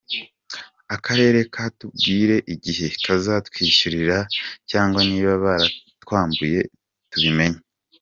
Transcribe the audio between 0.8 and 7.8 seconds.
Akarere katubwire igihe kazatwishyurira cyangwa niba baratwambuye tubimenye.